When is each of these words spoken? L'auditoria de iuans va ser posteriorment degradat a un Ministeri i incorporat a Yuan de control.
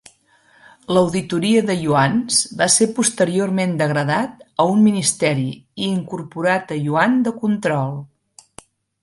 L'auditoria 0.95 1.59
de 1.67 1.75
iuans 1.81 2.39
va 2.61 2.67
ser 2.75 2.87
posteriorment 3.01 3.75
degradat 3.83 4.41
a 4.65 4.67
un 4.77 4.83
Ministeri 4.87 5.47
i 5.53 5.91
incorporat 5.91 6.75
a 6.79 6.81
Yuan 6.89 7.21
de 7.31 7.37
control. 7.45 7.95